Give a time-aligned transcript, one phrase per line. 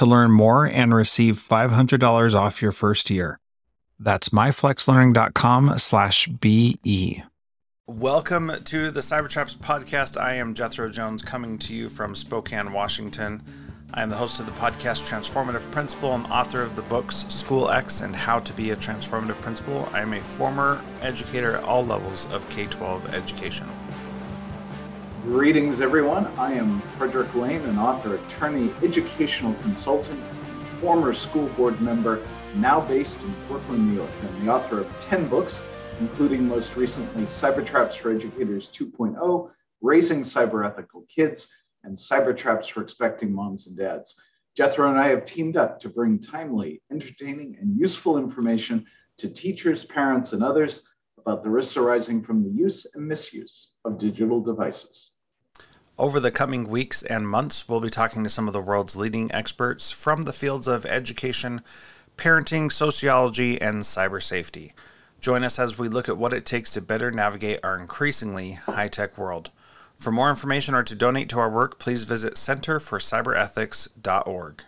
[0.00, 3.38] to learn more and receive $500 off your first year.
[3.98, 7.22] That's myflexlearning.com slash BE.
[7.86, 10.18] Welcome to the Cybertraps podcast.
[10.18, 13.42] I am Jethro Jones coming to you from Spokane, Washington.
[13.92, 17.68] I am the host of the podcast Transformative Principal and author of the books School
[17.68, 19.86] X and How to Be a Transformative Principal.
[19.92, 23.66] I am a former educator at all levels of K 12 education.
[25.24, 26.26] Greetings, everyone.
[26.38, 30.18] I am Frederick Lane, an author, attorney, educational consultant,
[30.80, 32.26] former school board member,
[32.56, 34.10] now based in Brooklyn, New York.
[34.22, 35.60] I'm the author of 10 books,
[36.00, 39.50] including most recently Cyber Traps for Educators 2.0,
[39.82, 41.50] Raising Cyber Ethical Kids,
[41.84, 44.18] and Cyber Traps for Expecting Moms and Dads.
[44.56, 48.86] Jethro and I have teamed up to bring timely, entertaining, and useful information
[49.18, 50.82] to teachers, parents, and others
[51.20, 55.12] about the risks arising from the use and misuse of digital devices.
[55.98, 59.30] Over the coming weeks and months, we'll be talking to some of the world's leading
[59.32, 61.60] experts from the fields of education,
[62.16, 64.72] parenting, sociology, and cyber safety.
[65.20, 68.88] Join us as we look at what it takes to better navigate our increasingly high
[68.88, 69.50] tech world.
[69.96, 74.62] For more information or to donate to our work, please visit centerforcyberethics.org.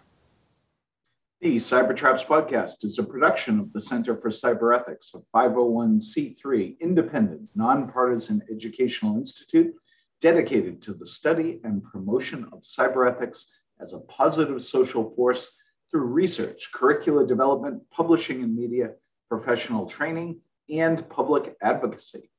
[1.43, 7.49] The Cybertraps podcast is a production of the Center for Cyber Ethics, a 501c3 independent,
[7.57, 9.75] nonpartisan educational institute
[10.21, 15.51] dedicated to the study and promotion of cyber ethics as a positive social force
[15.91, 18.91] through research, curricula development, publishing and media,
[19.29, 20.39] professional training,
[20.71, 22.31] and public advocacy.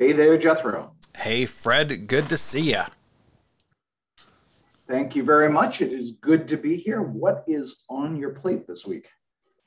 [0.00, 0.96] Hey there, Jethro.
[1.16, 2.08] Hey, Fred.
[2.08, 2.82] Good to see you.
[4.92, 5.80] Thank you very much.
[5.80, 7.00] It is good to be here.
[7.00, 9.08] What is on your plate this week?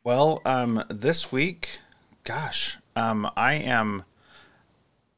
[0.03, 1.79] Well, um, this week,
[2.23, 4.03] gosh, um, I am.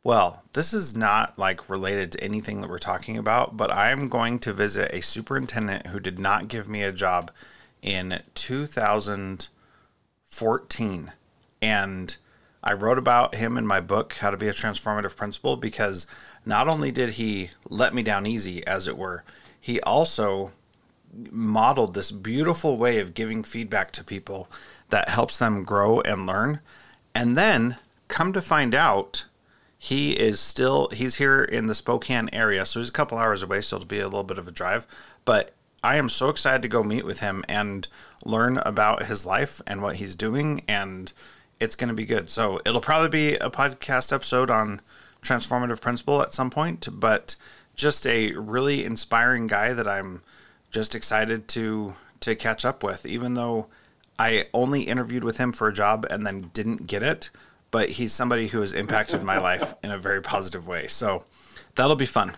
[0.05, 4.07] Well, this is not like related to anything that we're talking about, but I am
[4.07, 7.29] going to visit a superintendent who did not give me a job
[7.81, 11.11] in 2014.
[11.61, 12.17] And
[12.63, 16.07] I wrote about him in my book, How to Be a Transformative Principal, because
[16.45, 19.25] not only did he let me down easy, as it were,
[19.67, 20.51] he also
[21.29, 24.47] modeled this beautiful way of giving feedback to people
[24.87, 26.61] that helps them grow and learn.
[27.13, 27.75] And then
[28.07, 29.25] come to find out,
[29.77, 33.59] he is still he's here in the Spokane area, so he's a couple hours away,
[33.59, 34.87] so it'll be a little bit of a drive.
[35.25, 37.89] But I am so excited to go meet with him and
[38.23, 41.11] learn about his life and what he's doing, and
[41.59, 42.29] it's going to be good.
[42.29, 44.79] So it'll probably be a podcast episode on
[45.21, 47.35] transformative principal at some point, but
[47.77, 50.21] just a really inspiring guy that I'm
[50.69, 53.05] just excited to to catch up with.
[53.05, 53.67] Even though
[54.19, 57.29] I only interviewed with him for a job and then didn't get it
[57.71, 60.87] but he's somebody who has impacted my life in a very positive way.
[60.87, 61.25] So
[61.75, 62.33] that'll be fun.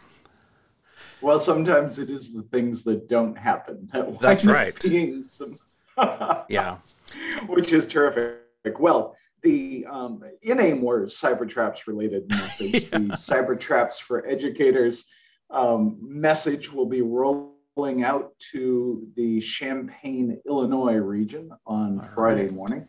[1.22, 4.74] Well sometimes it is the things that don't happen that that's right.
[6.50, 6.78] yeah.
[7.48, 8.80] Which is terrific.
[8.80, 13.00] Well the um, in a more cyber traps related message yeah.
[13.00, 15.06] the cyber traps for educators
[15.50, 22.88] um, message will be rolling out to the Champaign, Illinois region on Friday morning.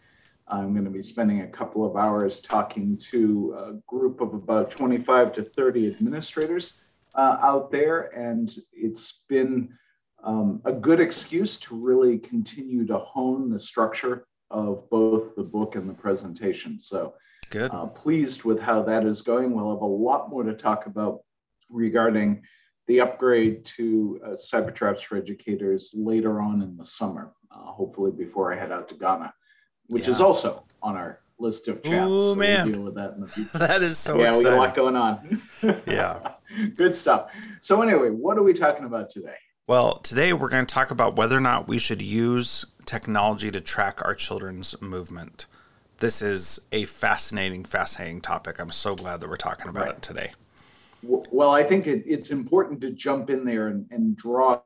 [0.48, 4.70] I'm going to be spending a couple of hours talking to a group of about
[4.70, 6.74] 25 to 30 administrators
[7.14, 9.72] uh, out there, and it's been
[10.24, 15.76] um, a good excuse to really continue to hone the structure of both the book
[15.76, 16.78] and the presentation.
[16.78, 17.14] So
[17.50, 17.72] Good.
[17.74, 19.52] Uh, pleased with how that is going.
[19.52, 21.22] We'll have a lot more to talk about
[21.70, 22.42] regarding
[22.86, 28.52] the upgrade to uh, Cybertraps for educators later on in the summer, uh, hopefully before
[28.52, 29.32] I head out to Ghana,
[29.86, 30.10] which yeah.
[30.10, 31.96] is also on our list of chats.
[32.00, 33.58] Oh so man, we'll deal with that in the future.
[33.58, 34.52] that is so yeah, exciting.
[34.52, 35.42] we got a lot going on.
[35.86, 36.32] yeah,
[36.76, 37.30] good stuff.
[37.60, 39.36] So anyway, what are we talking about today?
[39.66, 43.60] Well, today we're going to talk about whether or not we should use technology to
[43.60, 45.46] track our children's movement.
[45.98, 48.58] This is a fascinating, fascinating topic.
[48.58, 49.94] I'm so glad that we're talking about right.
[49.94, 50.32] it today.
[51.02, 54.60] Well, I think it, it's important to jump in there and, and draw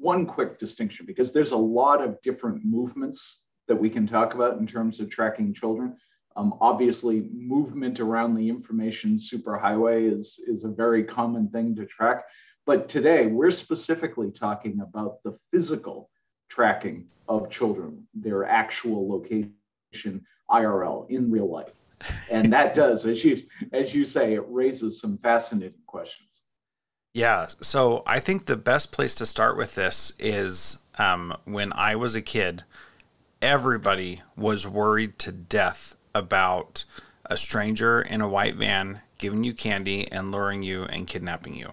[0.00, 4.58] one quick distinction because there's a lot of different movements that we can talk about
[4.58, 5.96] in terms of tracking children.
[6.36, 12.24] Um, obviously, movement around the information superhighway is, is a very common thing to track.
[12.64, 16.10] But today, we're specifically talking about the physical
[16.48, 21.72] tracking of children, their actual location, IRL, in real life.
[22.32, 23.42] And that does, as you
[23.72, 26.42] as you say, it raises some fascinating questions.
[27.14, 27.46] Yeah.
[27.60, 32.14] So I think the best place to start with this is um, when I was
[32.14, 32.64] a kid,
[33.42, 36.84] everybody was worried to death about
[37.26, 41.72] a stranger in a white van giving you candy and luring you and kidnapping you.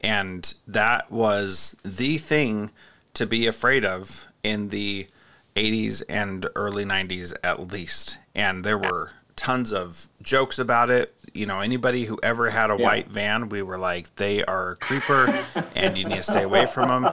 [0.00, 2.70] And that was the thing
[3.14, 5.06] to be afraid of in the
[5.54, 8.18] 80s and early 90s at least.
[8.34, 9.12] And there were
[9.42, 11.12] tons of jokes about it.
[11.34, 12.84] You know, anybody who ever had a yeah.
[12.84, 15.44] white van, we were like, they are a creeper
[15.74, 17.12] and you need to stay away from them.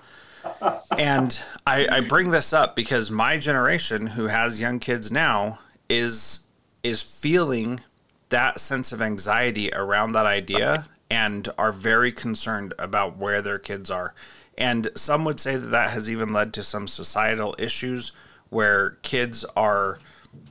[0.98, 5.60] And I, I bring this up because my generation, who has young kids now,
[5.90, 6.46] is
[6.84, 7.82] is feeling
[8.30, 13.90] that sense of anxiety around that idea and are very concerned about where their kids
[13.90, 14.14] are.
[14.58, 18.12] And some would say that that has even led to some societal issues
[18.50, 20.00] where kids are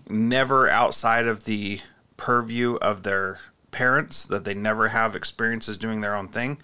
[0.09, 1.81] never outside of the
[2.17, 3.41] purview of their
[3.71, 6.59] parents, that they never have experiences doing their own thing,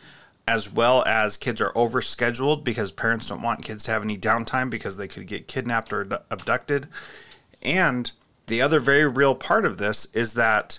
[0.49, 4.71] as well as kids are overscheduled because parents don't want kids to have any downtime
[4.71, 6.89] because they could get kidnapped or abducted.
[7.63, 8.11] And
[8.47, 10.79] the other very real part of this is that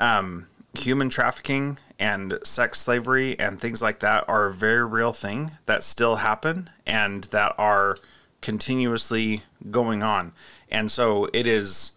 [0.00, 5.52] um, human trafficking and sex slavery and things like that are a very real thing
[5.64, 7.98] that still happen and that are
[8.42, 10.32] continuously going on.
[10.70, 11.92] And so it is,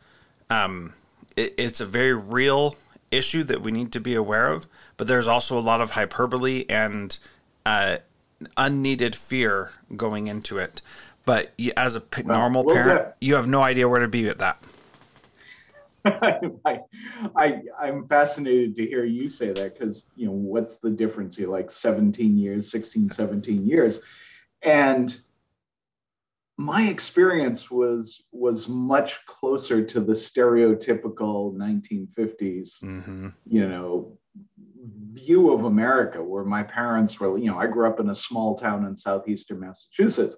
[0.49, 0.93] um,
[1.35, 2.75] it, it's a very real
[3.11, 4.67] issue that we need to be aware of.
[4.97, 7.17] But there's also a lot of hyperbole and
[7.65, 7.97] uh,
[8.57, 10.81] unneeded fear going into it.
[11.25, 14.63] But as a well, normal parent, you have no idea where to be with that.
[16.65, 16.79] I,
[17.35, 21.49] I, I'm fascinated to hear you say that because, you know, what's the difference here?
[21.49, 24.01] Like 17 years, 16, 17 years.
[24.63, 25.19] And
[26.59, 33.29] my experience was was much closer to the stereotypical 1950s mm-hmm.
[33.45, 34.17] you know
[35.13, 38.57] view of america where my parents were you know i grew up in a small
[38.57, 40.35] town in southeastern massachusetts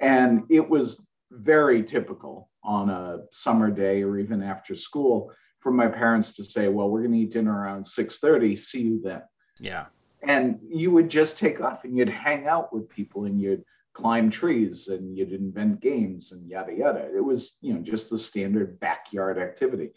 [0.00, 5.88] and it was very typical on a summer day or even after school for my
[5.88, 8.56] parents to say, "Well, we're going to eat dinner around 6:30.
[8.56, 9.22] See you then."
[9.58, 9.86] Yeah.
[10.22, 13.64] And you would just take off and you'd hang out with people and you'd
[13.96, 17.08] climb trees and you'd invent games and yada yada.
[17.16, 19.92] It was, you know, just the standard backyard activity.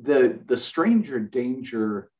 [0.00, 2.10] The the stranger danger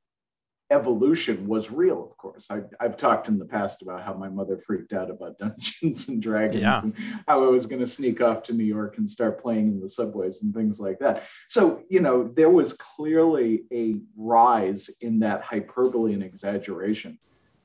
[0.71, 2.49] evolution was real, of course.
[2.51, 6.21] I, have talked in the past about how my mother freaked out about Dungeons and
[6.21, 6.83] Dragons yeah.
[6.83, 6.95] and
[7.27, 9.89] how I was going to sneak off to New York and start playing in the
[9.89, 11.25] subways and things like that.
[11.49, 17.19] So, you know, there was clearly a rise in that hyperbole and exaggeration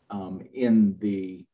[0.09, 1.45] um, in the,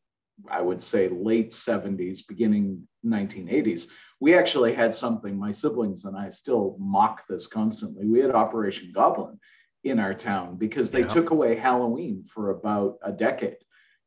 [0.50, 3.88] I would say, late 70s, beginning 1980s.
[4.20, 8.08] We actually had something, my siblings and I still mock this constantly.
[8.08, 9.40] We had Operation Goblin
[9.84, 11.08] in our town because they yeah.
[11.08, 13.58] took away Halloween for about a decade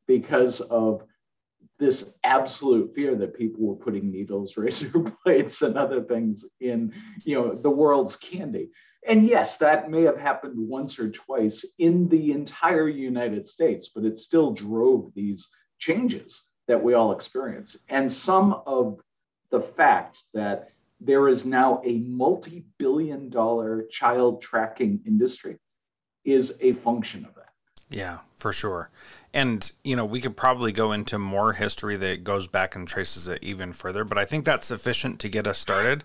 [0.07, 1.03] because of
[1.79, 6.93] this absolute fear that people were putting needles, razor blades, and other things in,
[7.25, 8.71] you know, the world's candy.
[9.07, 14.05] And yes, that may have happened once or twice in the entire United States, but
[14.05, 17.77] it still drove these changes that we all experience.
[17.89, 19.01] And some of
[19.51, 25.59] the fact that there is now a multi billion dollar child tracking industry
[26.25, 27.53] is a function of that.
[27.89, 28.91] Yeah, for sure.
[29.33, 33.29] And, you know, we could probably go into more history that goes back and traces
[33.29, 36.05] it even further, but I think that's sufficient to get us started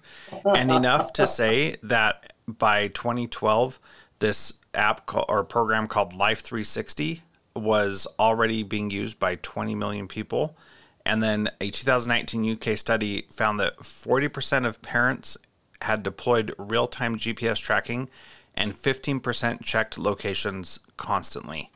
[0.53, 3.79] and enough to say that by 2012,
[4.19, 7.23] this app call, or program called Life 360
[7.61, 10.57] was already being used by 20 million people.
[11.05, 15.37] And then a 2019 UK study found that 40% of parents
[15.81, 18.09] had deployed real time GPS tracking
[18.55, 21.71] and 15% checked locations constantly.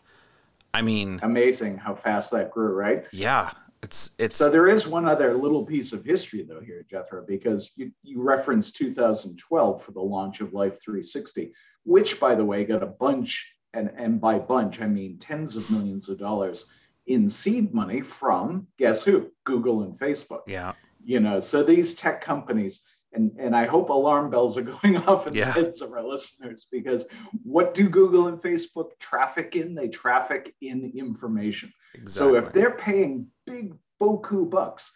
[0.73, 3.05] I mean, amazing how fast that grew, right?
[3.11, 3.51] Yeah.
[3.81, 7.71] It's, it's so there is one other little piece of history though here, Jethro, because
[7.75, 12.81] you, you referenced 2012 for the launch of Life 360, which by the way got
[12.81, 16.65] a bunch, and, and by bunch I mean tens of millions of dollars
[17.07, 19.29] in seed money from guess who?
[19.43, 20.41] Google and Facebook.
[20.47, 20.73] Yeah.
[21.03, 22.81] You know, so these tech companies,
[23.13, 25.45] and, and I hope alarm bells are going off in Yeah.
[25.45, 27.05] the heads of our listeners because
[27.43, 29.75] what do Google and Facebook traffic in?
[29.75, 31.71] They traffic in information.
[31.93, 32.11] Exactly.
[32.11, 34.91] So if they're paying big boku bucks,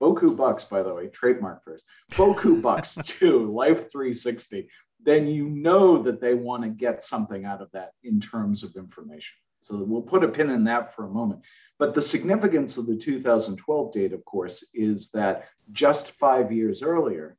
[0.00, 4.68] boku bucks, by the way, trademark first, boku bucks to Life 360,
[5.06, 8.76] then you know that they want to get something out of that in terms of
[8.76, 9.36] information.
[9.60, 11.42] So we'll put a pin in that for a moment.
[11.78, 17.36] But the significance of the 2012 date, of course, is that just five years earlier,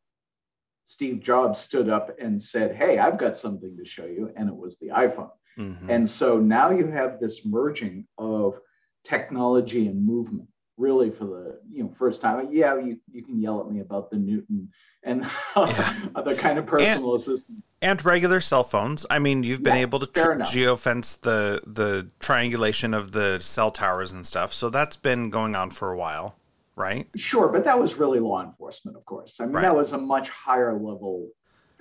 [0.86, 4.32] Steve Jobs stood up and said, Hey, I've got something to show you.
[4.38, 5.32] And it was the iPhone.
[5.58, 5.90] Mhm.
[5.90, 8.60] And so now you have this merging of
[9.04, 10.48] technology and movement
[10.78, 14.10] really for the you know first time yeah you, you can yell at me about
[14.12, 14.70] the newton
[15.04, 15.24] and
[15.56, 19.06] the kind of personal assistant and regular cell phones.
[19.10, 23.70] I mean, you've been Yeah, able to tr- geofence the the triangulation of the cell
[23.70, 24.52] towers and stuff.
[24.52, 26.36] So that's been going on for a while,
[26.76, 27.08] right?
[27.16, 29.62] sure but that was really law enforcement of course i mean Right.
[29.64, 31.30] that was a much higher level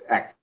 [0.09, 0.36] act,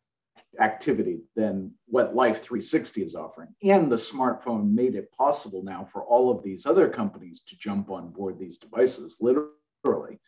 [0.61, 3.49] activity than what life 360 is offering.
[3.63, 7.91] And the smartphone made it possible now for all of these other companies to jump
[7.91, 10.21] on board these devices literally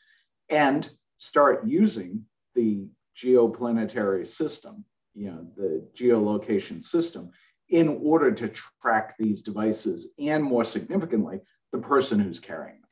[0.49, 4.85] and start using the geoplanetary system
[5.17, 7.31] you know the geolocation system
[7.71, 11.41] in order to track these devices and more significantly
[11.73, 12.86] the person who's carrying them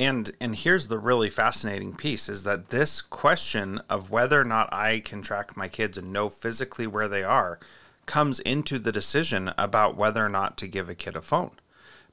[0.00, 4.72] And and here's the really fascinating piece is that this question of whether or not
[4.72, 7.60] I can track my kids and know physically where they are
[8.06, 11.52] comes into the decision about whether or not to give a kid a phone.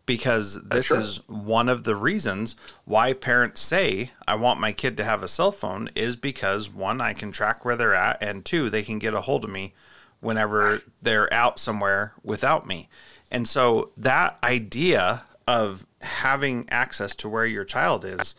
[0.06, 2.56] Because this is one of the reasons
[2.86, 7.00] why parents say I want my kid to have a cell phone is because one,
[7.00, 9.74] I can track where they're at, and two, they can get a hold of me
[10.20, 12.90] whenever they're out somewhere without me.
[13.32, 18.36] And so that idea of having access to where your child is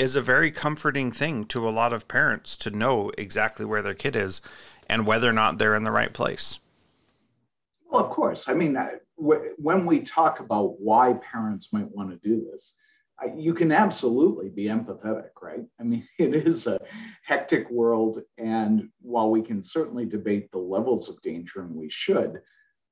[0.00, 3.94] is a very comforting thing to a lot of parents to know exactly where their
[3.94, 4.42] kid is
[4.88, 6.58] and whether or not they're in the right place.
[7.88, 8.48] Well, of course.
[8.48, 12.74] I mean, I- wh- when we talk about why parents might want to do this,
[13.20, 15.64] I- you can absolutely be empathetic, right?
[15.78, 16.80] I mean, it is a
[17.22, 18.22] hectic world.
[18.38, 22.40] And while we can certainly debate the levels of danger, and we should,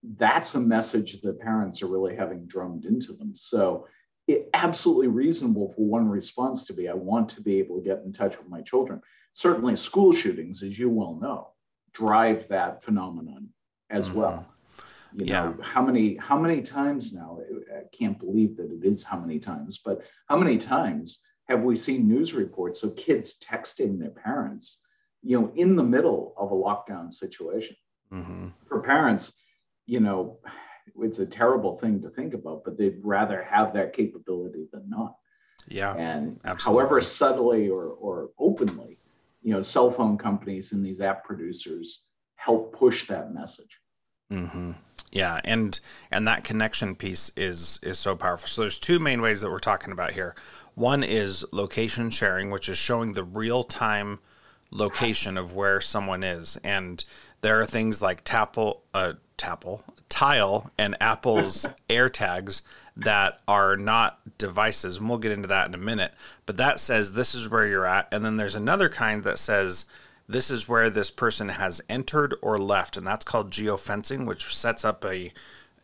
[0.02, 3.34] that's a message that parents are really having drummed into them.
[3.34, 3.86] So,
[4.26, 8.02] it absolutely reasonable for one response to be I want to be able to get
[8.04, 9.00] in touch with my children.
[9.32, 11.48] Certainly, school shootings, as you well know,
[11.92, 13.48] drive that phenomenon
[13.88, 14.14] as Mhm.
[14.14, 14.46] well.
[15.14, 17.40] You know, how many how many times now?
[17.74, 21.74] I can't believe that it is how many times, but how many times have we
[21.76, 24.80] seen news reports of kids texting their parents,
[25.22, 27.76] you know, in the middle of a lockdown situation?
[28.10, 29.32] hmm For parents,
[29.88, 30.38] you know,
[31.00, 35.16] it's a terrible thing to think about, but they'd rather have that capability than not.
[35.66, 35.94] Yeah.
[35.96, 36.82] And absolutely.
[36.82, 38.98] however subtly or, or openly,
[39.42, 42.02] you know, cell phone companies and these app producers
[42.36, 43.80] help push that message.
[44.30, 44.72] Mm-hmm.
[45.10, 45.80] Yeah, and
[46.10, 48.46] and that connection piece is is so powerful.
[48.46, 50.36] So there's two main ways that we're talking about here.
[50.74, 54.18] One is location sharing, which is showing the real time
[54.70, 57.02] location of where someone is, and
[57.40, 62.62] there are things like Tapple, uh, Tapple, Tile, and Apple's AirTags
[62.96, 66.12] that are not devices, and we'll get into that in a minute.
[66.44, 69.86] But that says this is where you're at, and then there's another kind that says
[70.28, 74.84] this is where this person has entered or left, and that's called geofencing, which sets
[74.84, 75.32] up a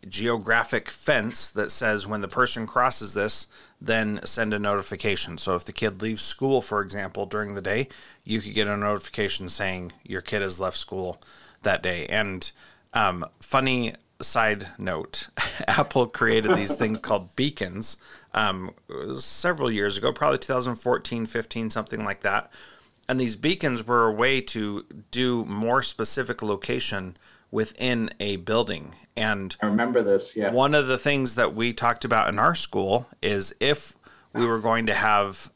[0.09, 3.47] geographic fence that says when the person crosses this,
[3.81, 5.39] then send a notification.
[5.39, 7.89] So if the kid leaves school, for example, during the day,
[8.25, 11.23] you could get a notification saying your kid has left school
[11.63, 12.07] that day.
[12.07, 12.51] And
[12.95, 15.29] um, funny side note
[15.69, 17.97] Apple created these things called beacons
[18.33, 18.71] um,
[19.17, 22.51] several years ago, probably 2014, 15, something like that.
[23.09, 27.17] And these beacons were a way to do more specific location
[27.51, 28.95] within a building.
[29.17, 30.35] And I remember this.
[30.35, 30.51] Yeah.
[30.51, 33.95] one of the things that we talked about in our school is if
[34.33, 35.53] we were going to have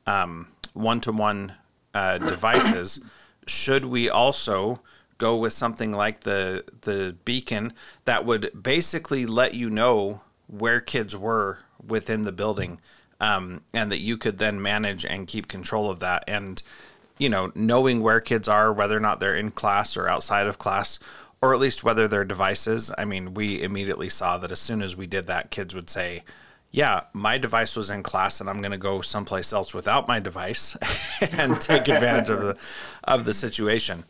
[0.74, 1.54] one to one
[1.94, 3.00] devices,
[3.46, 4.80] should we also
[5.18, 7.72] go with something like the the beacon
[8.04, 12.80] that would basically let you know where kids were within the building,
[13.20, 16.62] um, and that you could then manage and keep control of that and
[17.18, 20.58] you know, knowing where kids are, whether or not they're in class or outside of
[20.58, 20.98] class,
[21.42, 22.90] or at least whether their devices.
[22.96, 26.22] I mean, we immediately saw that as soon as we did that, kids would say,
[26.70, 30.20] yeah, my device was in class and I'm going to go someplace else without my
[30.20, 30.76] device
[31.32, 32.56] and take advantage of the
[33.04, 34.04] of the situation.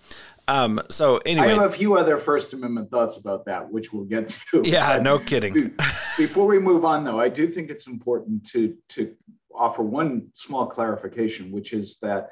[0.49, 4.07] Um, so anyway, I have a few other First Amendment thoughts about that, which we'll
[4.07, 4.63] get to.
[4.65, 5.75] Yeah, no kidding.
[6.17, 9.15] Before we move on, though, I do think it's important to to
[9.55, 12.31] offer one small clarification, which is that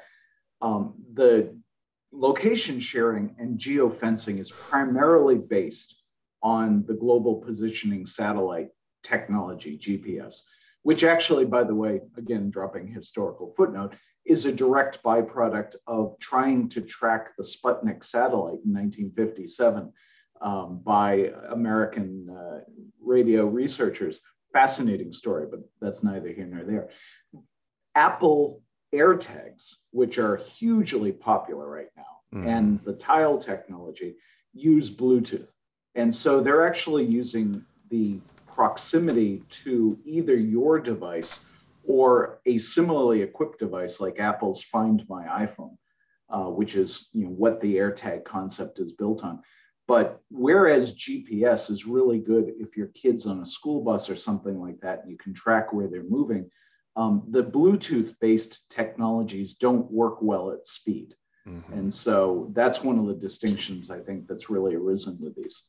[0.61, 1.55] um, the
[2.11, 6.01] location sharing and geofencing is primarily based
[6.41, 8.69] on the global positioning satellite
[9.03, 10.41] technology, GPS,
[10.83, 13.93] which actually, by the way, again, dropping historical footnote,
[14.27, 19.91] is a direct byproduct of trying to track the Sputnik satellite in 1957
[20.41, 22.59] um, by American uh,
[23.01, 24.21] radio researchers.
[24.51, 26.89] Fascinating story, but that's neither here nor there.
[27.95, 28.61] Apple
[28.93, 32.45] AirTags, which are hugely popular right now, mm.
[32.45, 34.15] and the tile technology
[34.53, 35.49] use Bluetooth.
[35.95, 41.39] And so they're actually using the proximity to either your device
[41.87, 45.77] or a similarly equipped device like Apple's Find My iPhone,
[46.29, 49.41] uh, which is you know, what the AirTag concept is built on.
[49.87, 54.59] But whereas GPS is really good if your kid's on a school bus or something
[54.59, 56.51] like that, you can track where they're moving.
[56.97, 61.15] Um, the Bluetooth based technologies don't work well at speed.
[61.47, 61.73] Mm-hmm.
[61.73, 65.63] And so that's one of the distinctions I think that's really arisen with these.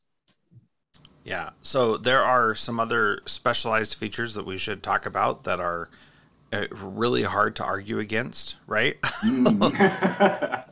[1.23, 1.51] Yeah.
[1.61, 5.89] So there are some other specialized features that we should talk about that are
[6.71, 8.99] really hard to argue against, right?
[9.01, 10.63] Mm.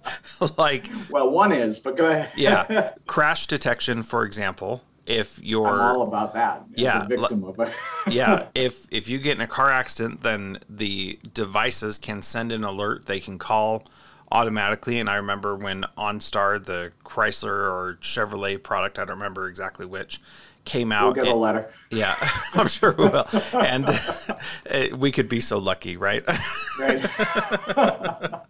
[0.58, 2.32] like, well, one is, but go ahead.
[2.36, 4.84] yeah, crash detection, for example.
[5.06, 7.72] If you're I'm all about that, yeah, victim of it.
[8.08, 12.66] yeah, if if you get in a car accident, then the devices can send an
[12.66, 13.06] alert.
[13.06, 13.86] They can call
[14.32, 15.00] automatically.
[15.00, 20.22] And I remember when OnStar, the Chrysler or Chevrolet product, I don't remember exactly which,
[20.68, 21.16] came out.
[21.16, 21.72] We'll get a letter.
[21.90, 22.16] Yeah,
[22.54, 23.26] I'm sure we will.
[23.54, 23.88] and
[25.00, 26.24] we could be so lucky, right?
[26.80, 27.10] right.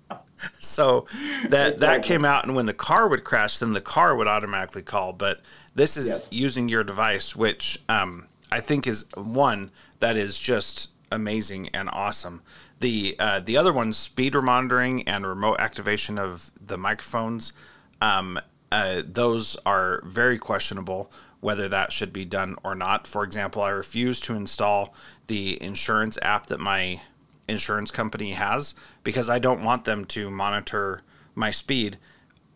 [0.59, 1.05] so
[1.49, 1.77] that exactly.
[1.77, 5.13] that came out, and when the car would crash, then the car would automatically call.
[5.13, 5.41] But
[5.75, 6.27] this is yes.
[6.31, 12.41] using your device, which um, I think is one that is just amazing and awesome.
[12.79, 17.53] The uh, the other ones, speed monitoring and remote activation of the microphones,
[18.01, 18.39] um,
[18.71, 21.11] uh, those are very questionable
[21.47, 23.07] whether that should be done or not.
[23.07, 24.93] For example, I refuse to install
[25.27, 26.99] the insurance app that my
[27.47, 31.03] insurance company has because I don't want them to monitor
[31.35, 31.99] my speed,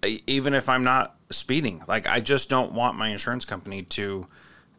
[0.04, 1.86] even if I'm not speeding.
[1.88, 4.28] Like I just don't want my insurance company to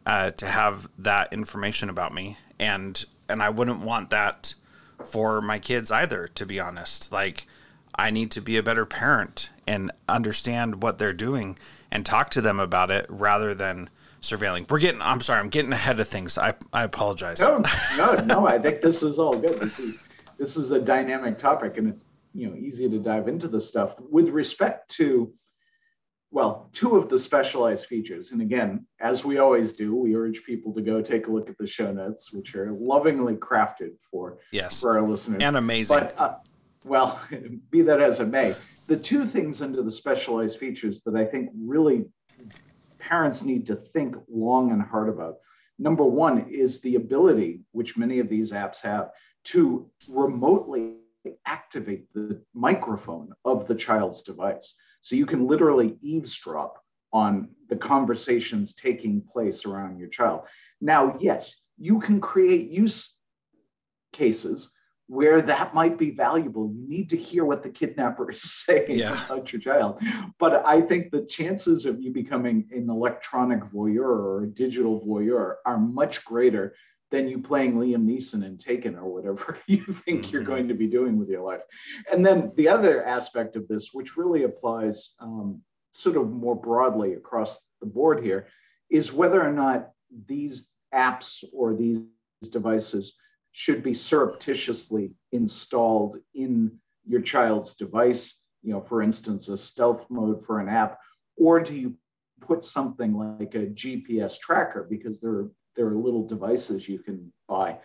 [0.05, 4.53] uh, to have that information about me, and and I wouldn't want that
[5.03, 6.27] for my kids either.
[6.35, 7.47] To be honest, like
[7.95, 11.57] I need to be a better parent and understand what they're doing
[11.89, 13.89] and talk to them about it rather than
[14.23, 14.69] surveilling.
[14.69, 15.01] We're getting.
[15.01, 15.39] I'm sorry.
[15.39, 16.37] I'm getting ahead of things.
[16.37, 17.39] I I apologize.
[17.39, 17.61] No,
[17.97, 18.47] no, no.
[18.47, 19.59] I think this is all good.
[19.59, 19.99] This is
[20.39, 23.95] this is a dynamic topic, and it's you know easy to dive into the stuff
[23.99, 25.31] with respect to.
[26.31, 30.73] Well, two of the specialized features, and again, as we always do, we urge people
[30.73, 34.81] to go take a look at the show notes, which are lovingly crafted for yes
[34.81, 35.95] for our listeners and amazing.
[35.99, 36.35] But uh,
[36.85, 37.21] well,
[37.69, 38.55] be that as it may,
[38.87, 42.05] the two things under the specialized features that I think really
[43.03, 45.35] parents need to think long and hard about.
[45.77, 49.11] Number one is the ability, which many of these apps have,
[49.45, 50.95] to remotely
[51.45, 54.75] activate the microphone of the child's device.
[55.01, 60.41] So you can literally eavesdrop on the conversations taking place around your child.
[60.79, 63.15] Now, yes, you can create use
[64.13, 64.71] cases
[65.07, 66.71] where that might be valuable.
[66.73, 69.25] You need to hear what the kidnapper is saying yeah.
[69.25, 70.01] about your child.
[70.39, 75.55] But I think the chances of you becoming an electronic voyeur or a digital voyeur
[75.65, 76.75] are much greater
[77.11, 80.31] than you playing Liam Neeson in Taken or whatever you think mm-hmm.
[80.33, 81.61] you're going to be doing with your life.
[82.11, 85.61] And then the other aspect of this, which really applies um,
[85.91, 88.47] sort of more broadly across the board here,
[88.89, 89.91] is whether or not
[90.27, 92.01] these apps or these
[92.51, 93.15] devices
[93.53, 100.45] should be surreptitiously installed in your child's device, you know, for instance, a stealth mode
[100.45, 100.99] for an app,
[101.37, 101.95] or do you
[102.41, 107.31] put something like a GPS tracker because there are, there are little devices you can
[107.47, 107.77] buy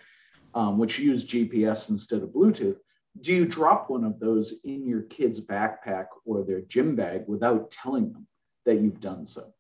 [0.55, 2.79] um, which use GPS instead of Bluetooth.
[3.21, 7.71] Do you drop one of those in your kid's backpack or their gym bag without
[7.71, 8.27] telling them
[8.65, 9.53] that you've done so?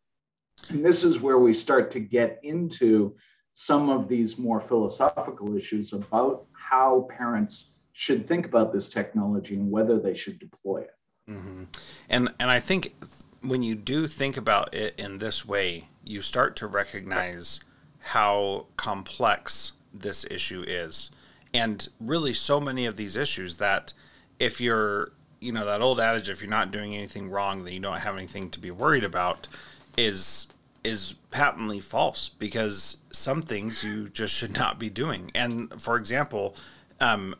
[0.71, 3.17] And this is where we start to get into
[3.53, 9.71] some of these more philosophical issues about how parents should think about this technology and
[9.71, 10.95] whether they should deploy it.
[11.29, 11.65] Mm-hmm.
[12.09, 12.95] And and I think
[13.41, 17.61] when you do think about it in this way, you start to recognize
[17.99, 21.11] how complex this issue is.
[21.53, 23.93] And really, so many of these issues that
[24.39, 27.81] if you're, you know, that old adage, if you're not doing anything wrong, then you
[27.81, 29.49] don't have anything to be worried about,
[29.97, 30.49] is
[30.85, 35.31] is patently false because some things you just should not be doing.
[35.35, 36.57] And for example,
[37.01, 37.35] um,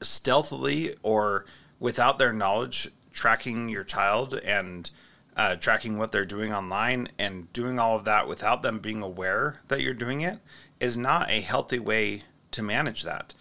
[0.00, 1.46] stealthily or
[1.80, 4.90] without their knowledge, tracking your child and
[5.36, 9.60] uh, tracking what they're doing online and doing all of that without them being aware
[9.68, 10.38] that you're doing it
[10.80, 13.34] is not a healthy way to manage that.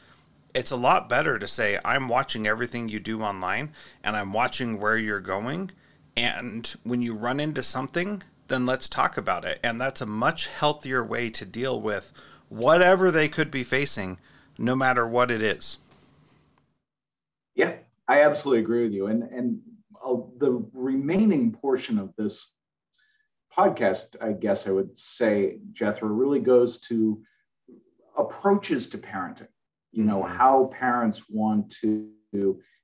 [0.53, 3.71] It's a lot better to say, I'm watching everything you do online
[4.03, 5.71] and I'm watching where you're going.
[6.15, 9.59] And when you run into something, then let's talk about it.
[9.63, 12.13] And that's a much healthier way to deal with
[12.49, 14.19] whatever they could be facing,
[14.59, 15.79] no matter what it is.
[17.55, 17.73] Yeah,
[18.07, 19.07] I absolutely agree with you.
[19.07, 19.59] And and
[20.05, 22.51] uh, the remaining portion of this
[23.51, 27.23] podcast, I guess I would say, Jethro, really goes to
[28.17, 29.47] approaches to parenting.
[29.91, 30.35] You know, mm-hmm.
[30.35, 32.09] how parents want to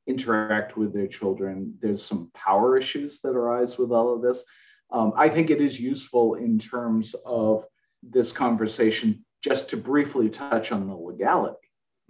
[0.07, 1.75] interact with their children.
[1.79, 4.43] There's some power issues that arise with all of this.
[4.91, 7.65] Um, I think it is useful in terms of
[8.01, 11.57] this conversation just to briefly touch on the legality,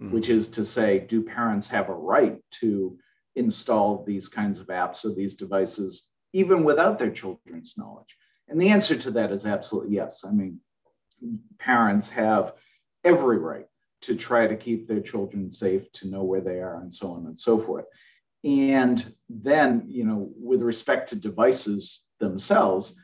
[0.02, 0.14] mm-hmm.
[0.14, 2.98] which is to say, do parents have a right to
[3.36, 8.16] install these kinds of apps or these devices even without their children's knowledge?
[8.48, 10.24] And the answer to that is absolutely yes.
[10.24, 10.60] I mean,
[11.58, 12.54] parents have
[13.04, 13.66] every right
[14.02, 17.26] to try to keep their children safe, to know where they are, and so on
[17.26, 17.84] and so forth.
[18.42, 22.94] And then, you know, with respect to devices themselves,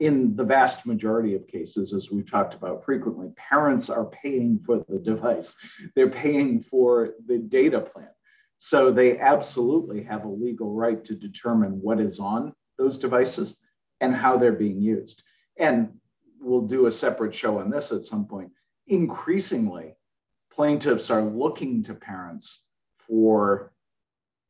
[0.00, 4.84] in the vast majority of cases, as we've talked about frequently, parents are paying for
[4.88, 5.54] the device.
[5.94, 8.08] They're paying for the data plan.
[8.58, 13.56] So they absolutely have a legal right to determine what is on those devices
[14.00, 15.22] and how they're being used.
[15.58, 15.94] And
[16.40, 18.50] we'll do a separate show on this at some point.
[18.86, 19.94] Increasingly,
[20.52, 22.64] plaintiffs are looking to parents
[22.98, 23.72] for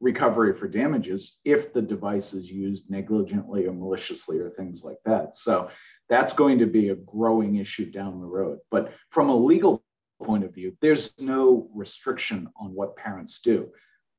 [0.01, 5.37] recovery for damages if the device is used negligently or maliciously or things like that.
[5.37, 5.71] So
[6.09, 8.59] that's going to be a growing issue down the road.
[8.71, 9.83] But from a legal
[10.23, 13.69] point of view, there's no restriction on what parents do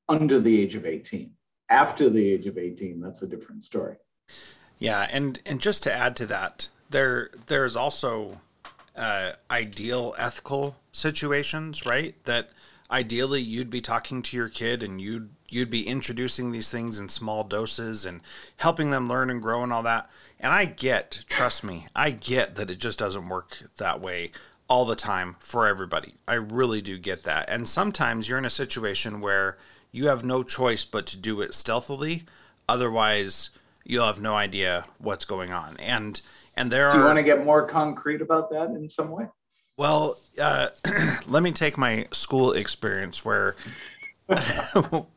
[0.10, 1.32] under the age of 18.
[1.70, 3.98] After the age of 18, that's a different story.
[4.78, 8.42] Yeah, and and just to add to that, there there's also
[8.96, 12.16] uh, ideal ethical situations, right?
[12.26, 12.50] That
[12.92, 17.10] ideally you'd be talking to your kid and you'd you'd be introducing these things in
[17.10, 18.22] small doses and
[18.58, 20.10] helping them learn and grow and all that.
[20.40, 24.32] And I get, trust me, I get that it just doesn't work that way
[24.68, 26.16] all the time for everybody.
[26.28, 27.50] I really do get that.
[27.50, 29.58] And sometimes you're in a situation where
[29.92, 32.24] you have no choice but to do it stealthily.
[32.68, 33.52] Otherwise,
[33.84, 35.78] you'll have no idea what's going on.
[35.80, 36.20] And
[36.58, 37.00] and there do are.
[37.02, 39.28] you want to get more concrete about that in some way?
[39.78, 40.70] Well, uh,
[41.28, 43.56] let me take my school experience where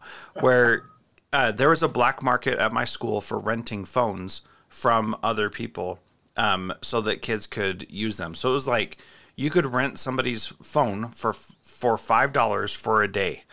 [0.40, 0.84] where
[1.32, 5.98] uh, there was a black market at my school for renting phones from other people
[6.36, 8.34] um, so that kids could use them.
[8.34, 8.98] So it was like
[9.36, 13.44] you could rent somebody's phone for for five dollars for a day,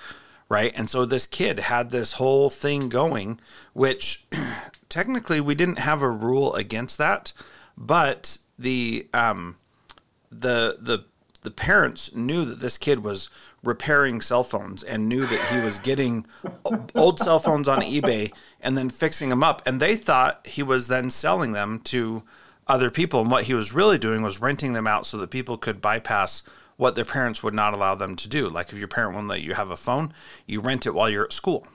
[0.50, 0.72] right?
[0.76, 3.40] And so this kid had this whole thing going,
[3.74, 4.26] which
[4.90, 7.34] technically we didn't have a rule against that,
[7.78, 9.58] but the um,
[10.32, 11.06] the the
[11.46, 13.30] the parents knew that this kid was
[13.64, 16.26] repairing cell phones and knew that he was getting
[16.96, 19.62] old cell phones on eBay and then fixing them up.
[19.66, 22.24] And they thought he was then selling them to
[22.68, 23.22] other people.
[23.22, 26.44] And what he was really doing was renting them out so that people could bypass
[26.78, 28.50] what their parents would not allow them to do.
[28.50, 30.14] Like if your parent won't let you have a phone,
[30.46, 31.66] you rent it while you're at school.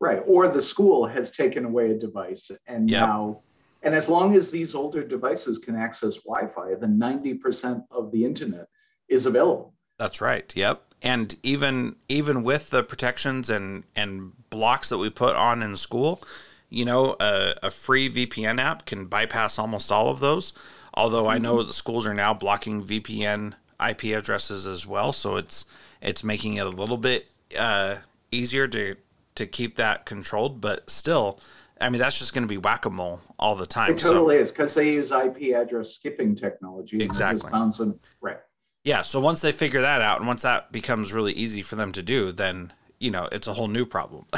[0.00, 0.22] Right.
[0.26, 3.06] Or the school has taken away a device and yep.
[3.06, 3.42] now
[3.82, 8.66] and as long as these older devices can access Wi-Fi, then 90% of the internet
[9.10, 9.74] is available.
[9.98, 10.50] That's right.
[10.56, 15.76] Yep and even even with the protections and and blocks that we put on in
[15.76, 16.22] school
[16.68, 20.52] you know a, a free vpn app can bypass almost all of those
[20.94, 21.68] although i know mm-hmm.
[21.68, 23.54] the schools are now blocking vpn
[23.88, 25.64] ip addresses as well so it's
[26.00, 27.26] it's making it a little bit
[27.58, 27.96] uh,
[28.30, 28.94] easier to
[29.34, 31.40] to keep that controlled but still
[31.82, 33.92] I mean, that's just going to be whack a mole all the time.
[33.92, 34.42] It totally so.
[34.42, 37.02] is because they use IP address skipping technology.
[37.02, 37.40] Exactly.
[37.44, 38.36] Wisconsin, right
[38.84, 41.92] yeah so once they figure that out and once that becomes really easy for them
[41.92, 44.26] to do then you know it's a whole new problem.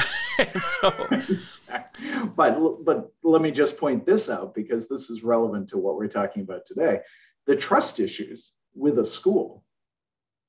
[0.63, 0.91] So
[2.37, 6.09] but but let me just point this out because this is relevant to what we're
[6.09, 7.01] talking about today.
[7.47, 9.63] The trust issues with a school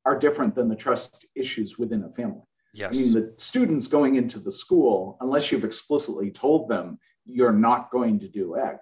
[0.05, 2.41] are different than the trust issues within a family.
[2.73, 7.51] Yes i mean the students going into the school unless you've explicitly told them you're
[7.51, 8.79] not going to do X,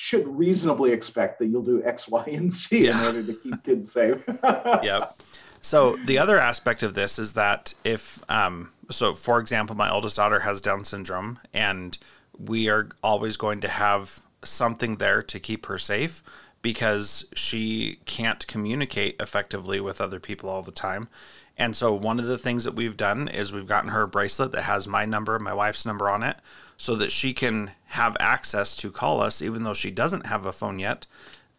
[0.00, 2.98] should reasonably expect that you'll do X, Y, and Z yeah.
[2.98, 4.16] in order to keep kids safe.
[4.82, 5.14] yep.
[5.60, 10.16] So the other aspect of this is that if, um, so for example, my oldest
[10.16, 11.98] daughter has Down syndrome, and
[12.38, 16.22] we are always going to have something there to keep her safe
[16.62, 21.10] because she can't communicate effectively with other people all the time.
[21.58, 24.52] And so one of the things that we've done is we've gotten her a bracelet
[24.52, 26.38] that has my number, my wife's number on it,
[26.80, 30.52] so that she can have access to call us, even though she doesn't have a
[30.52, 31.06] phone yet.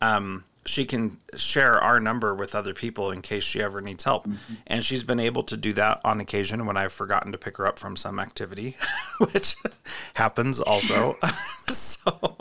[0.02, 4.26] Um, she can share our number with other people in case she ever needs help.
[4.26, 4.54] Mm-hmm.
[4.66, 7.68] And she's been able to do that on occasion when I've forgotten to pick her
[7.68, 8.76] up from some activity,
[9.20, 9.58] which
[10.16, 11.20] happens also.
[11.68, 12.36] so,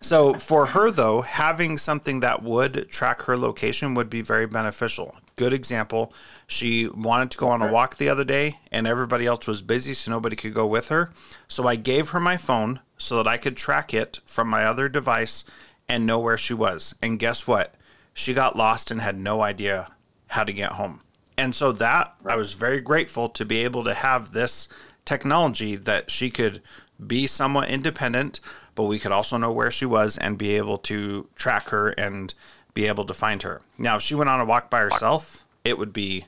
[0.00, 5.14] so for her though, having something that would track her location would be very beneficial.
[5.40, 6.12] Good example.
[6.46, 9.94] She wanted to go on a walk the other day and everybody else was busy
[9.94, 11.14] so nobody could go with her.
[11.48, 14.86] So I gave her my phone so that I could track it from my other
[14.86, 15.44] device
[15.88, 16.94] and know where she was.
[17.00, 17.74] And guess what?
[18.12, 19.88] She got lost and had no idea
[20.26, 21.00] how to get home.
[21.38, 22.34] And so that right.
[22.34, 24.68] I was very grateful to be able to have this
[25.06, 26.60] technology that she could
[27.06, 28.40] be somewhat independent,
[28.74, 32.34] but we could also know where she was and be able to track her and
[32.74, 33.62] be able to find her.
[33.78, 36.26] Now, if she went on a walk by herself, it would be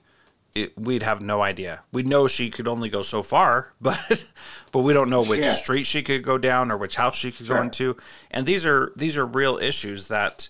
[0.55, 1.83] it, we'd have no idea.
[1.93, 4.25] We'd know she could only go so far, but
[4.71, 5.53] but we don't know which yeah.
[5.53, 7.57] street she could go down or which house she could sure.
[7.57, 7.97] go into.
[8.31, 10.49] And these are these are real issues that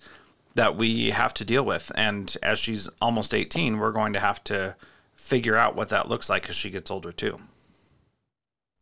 [0.54, 1.92] that we have to deal with.
[1.94, 4.76] And as she's almost 18, we're going to have to
[5.14, 7.38] figure out what that looks like as she gets older too.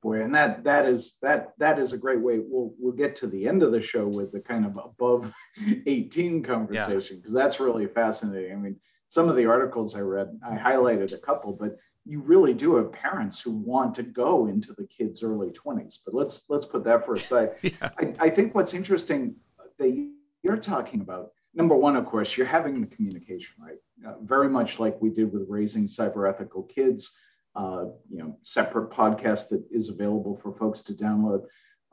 [0.02, 2.38] Boy, and that that is that that is a great way.
[2.38, 5.32] We'll we'll get to the end of the show with the kind of above
[5.86, 7.42] 18 conversation because yeah.
[7.42, 8.52] that's really fascinating.
[8.52, 8.76] I mean,
[9.08, 12.92] some of the articles I read, I highlighted a couple, but you really do have
[12.92, 15.98] parents who want to go into the kids' early 20s.
[16.04, 17.48] But let's let's put that for a side.
[17.62, 17.90] yeah.
[17.98, 19.36] I, I think what's interesting
[19.78, 20.10] that
[20.42, 23.78] you're talking about, number one, of course, you're having the communication, right?
[24.06, 27.12] Uh, very much like we did with raising cyber ethical kids.
[27.56, 31.42] Uh, you know, separate podcast that is available for folks to download.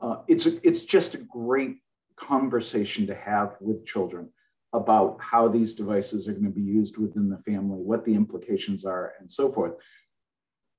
[0.00, 1.78] Uh, it's it's just a great
[2.16, 4.28] conversation to have with children
[4.72, 8.84] about how these devices are going to be used within the family, what the implications
[8.84, 9.74] are, and so forth.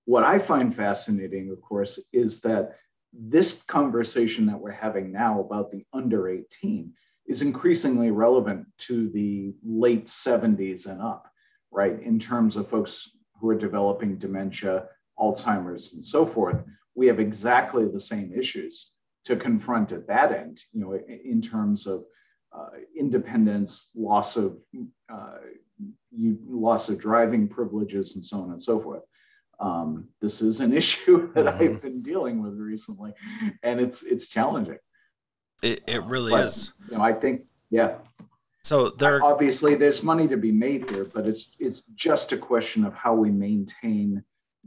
[0.06, 2.78] What I find fascinating, of course, is that
[3.12, 6.94] this conversation that we're having now about the under 18
[7.26, 11.28] is increasingly relevant to the late 70s and up,
[11.72, 12.02] right?
[12.02, 13.10] In terms of folks
[13.40, 14.86] who are developing dementia,
[15.18, 16.64] Alzheimer's, and so forth.
[16.96, 18.92] We have exactly the same issues
[19.26, 22.04] to confront at that end, you know, in terms of
[22.52, 24.58] uh, independence, loss of
[25.14, 25.38] uh,
[26.12, 29.04] you, loss of driving privileges, and so on and so forth.
[29.60, 31.76] Um, this is an issue that mm-hmm.
[31.76, 33.14] I've been dealing with recently,
[33.64, 34.80] and it's it's challenging.
[35.62, 36.74] It it really but, is.
[36.90, 37.98] You know, I think yeah.
[38.64, 42.86] So there obviously there's money to be made here, but it's it's just a question
[42.86, 44.24] of how we maintain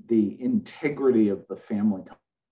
[0.08, 2.02] the integrity of the family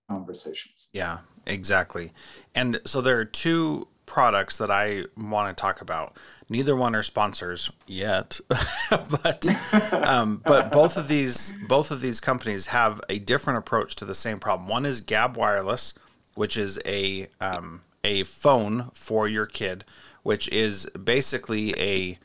[0.09, 0.88] conversations.
[0.92, 2.12] Yeah, exactly.
[2.55, 6.16] And so there are two products that I want to talk about.
[6.48, 8.40] Neither one are sponsors yet,
[8.90, 9.46] but
[9.92, 14.16] um, but both of these both of these companies have a different approach to the
[14.16, 14.68] same problem.
[14.68, 15.94] One is Gabb Wireless,
[16.35, 19.85] which is a um, a phone for your kid,
[20.22, 22.18] which is basically a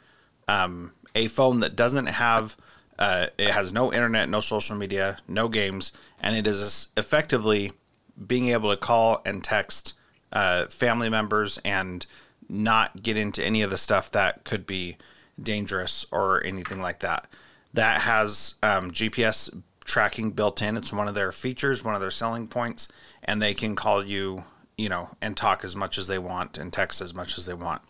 [0.48, 2.58] um, a phone that doesn't have
[2.98, 7.72] uh, it has no internet, no social media, no games, and it is effectively
[8.26, 9.94] being able to call and text
[10.32, 12.06] uh, family members and
[12.48, 14.98] not get into any of the stuff that could be
[15.42, 17.28] dangerous or anything like that.
[17.74, 20.78] That has um, GPS tracking built in.
[20.78, 22.88] It's one of their features, one of their selling points,
[23.24, 24.46] and they can call you,
[24.78, 27.54] you know, and talk as much as they want and text as much as they
[27.54, 27.82] want.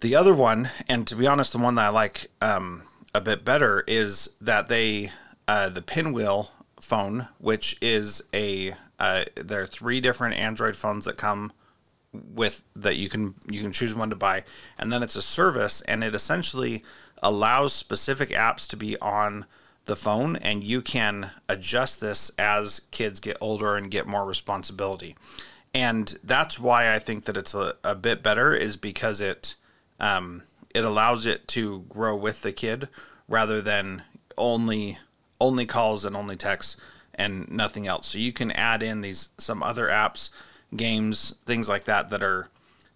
[0.00, 2.82] The other one, and to be honest, the one that I like um,
[3.14, 5.10] a bit better is that they,
[5.48, 11.16] uh, the pinwheel phone, which is a uh, there are three different Android phones that
[11.16, 11.52] come
[12.12, 14.44] with that you can you can choose one to buy,
[14.78, 16.84] and then it's a service, and it essentially
[17.22, 19.46] allows specific apps to be on
[19.86, 25.16] the phone, and you can adjust this as kids get older and get more responsibility.
[25.74, 29.56] And that's why I think that it's a, a bit better is because it
[29.98, 30.42] um,
[30.74, 32.88] it allows it to grow with the kid
[33.28, 34.02] rather than
[34.38, 34.98] only
[35.40, 36.76] only calls and only texts
[37.14, 38.08] and nothing else.
[38.08, 40.30] So you can add in these some other apps,
[40.76, 42.48] games, things like that that are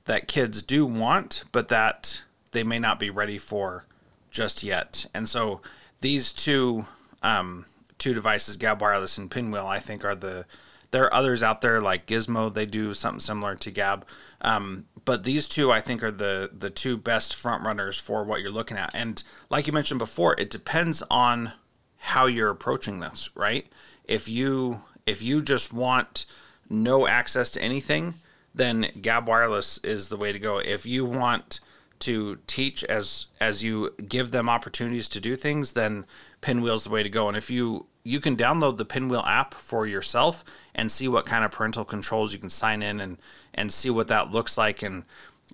[0.05, 3.85] that kids do want, but that they may not be ready for
[4.31, 5.07] just yet.
[5.13, 5.61] And so
[6.01, 6.87] these two
[7.23, 7.67] um,
[7.99, 10.47] two devices, Gabb Wireless and Pinwheel, I think are the
[10.91, 12.53] there are others out there like Gizmo.
[12.53, 14.03] They do something similar to Gabb.
[14.41, 18.41] Um, but these two, I think, are the the two best front runners for what
[18.41, 18.91] you're looking at.
[18.95, 21.53] And like you mentioned before, it depends on
[21.97, 23.67] how you're approaching this, right?
[24.05, 26.27] If you if you just want
[26.71, 28.15] no access to anything,
[28.55, 30.59] then Gabb Wireless is the way to go.
[30.59, 31.61] If you want
[32.01, 36.07] to teach as as you give them opportunities to do things, then
[36.41, 37.29] Pinwheel's the way to go.
[37.29, 40.45] And if you you can download the Pinwheel app for yourself
[40.79, 43.19] and see what kind of parental controls you can sign in and
[43.53, 45.03] and see what that looks like and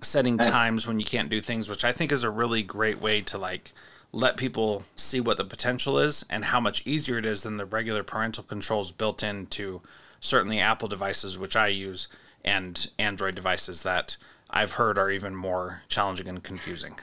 [0.01, 3.21] setting times when you can't do things, which I think is a really great way
[3.21, 3.73] to like
[4.11, 7.65] let people see what the potential is and how much easier it is than the
[7.65, 9.81] regular parental controls built into
[10.19, 12.07] certainly Apple devices, which I use,
[12.43, 14.15] and Android devices that
[14.49, 16.97] I've heard are even more challenging and confusing.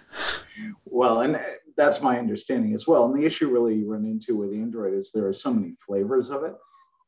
[0.85, 1.41] Well, and uh,
[1.77, 3.07] that's my understanding as well.
[3.07, 6.31] And the issue really you run into with Android is there are so many flavors
[6.31, 6.55] of it.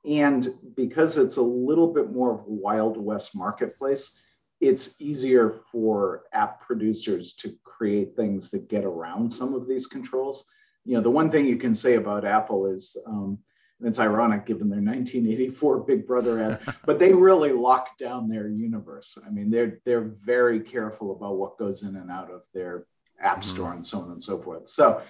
[0.05, 4.13] And because it's a little bit more of a Wild West marketplace,
[4.61, 10.45] it's easier for app producers to create things that get around some of these controls.
[10.85, 13.39] You know, the one thing you can say about Apple is, um,
[13.81, 18.49] and it's ironic given their 1984 Big Brother ad, but they really lock down their
[18.49, 19.19] universe.
[19.27, 22.87] I mean, they're they're very careful about what goes in and out of their
[23.21, 23.55] app mm-hmm.
[23.55, 24.69] store and so on and so forth.
[24.69, 25.03] So,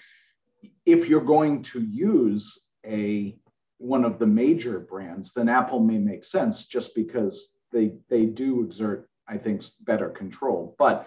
[0.87, 3.37] if you're going to use a
[3.85, 8.63] one of the major brands, then Apple may make sense just because they they do
[8.63, 10.75] exert, I think, better control.
[10.79, 11.07] But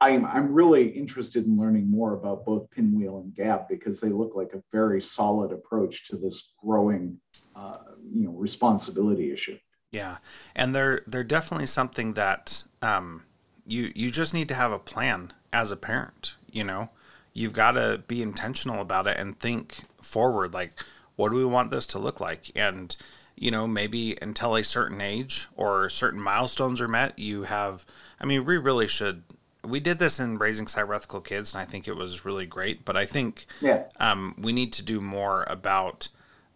[0.00, 4.36] I'm I'm really interested in learning more about both Pinwheel and Gabb because they look
[4.36, 7.18] like a very solid approach to this growing,
[7.54, 7.78] uh,
[8.12, 9.58] you know, responsibility issue.
[9.90, 10.16] Yeah,
[10.54, 13.22] and they're they're definitely something that um,
[13.66, 16.34] you you just need to have a plan as a parent.
[16.50, 16.90] You know,
[17.32, 20.52] you've got to be intentional about it and think forward.
[20.52, 20.72] Like,
[21.16, 22.50] what do we want this to look like?
[22.54, 22.96] And
[23.34, 27.84] you know, maybe until a certain age or certain milestones are met, you have.
[28.18, 29.24] I mean, we really should
[29.66, 32.84] we did this in raising cyber kids, and I think it was really great.
[32.84, 33.84] But I think yeah.
[33.98, 36.08] um, we need to do more about,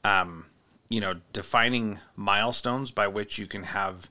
[0.05, 0.47] um,
[0.89, 4.11] you know, defining milestones by which you can have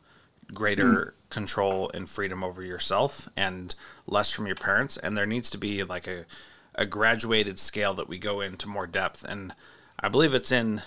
[0.54, 1.30] greater mm.
[1.30, 3.76] control and freedom over yourself and
[4.08, 4.98] less from your parents.
[4.98, 6.26] And there needs to be like a,
[6.76, 9.24] a graduated scale that we go into more depth.
[9.24, 9.54] And
[10.02, 10.82] I believe it's in